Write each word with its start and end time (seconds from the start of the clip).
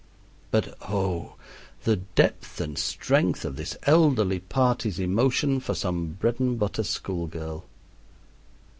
But 0.49 0.75
oh! 0.89 1.35
the 1.83 1.97
depth 1.97 2.59
and 2.59 2.75
strength 2.75 3.45
of 3.45 3.55
this 3.55 3.77
elderly 3.83 4.39
party's 4.39 4.97
emotion 4.97 5.59
for 5.59 5.75
some 5.75 6.13
bread 6.19 6.39
and 6.39 6.57
butter 6.57 6.81
school 6.83 7.27
girl! 7.27 7.65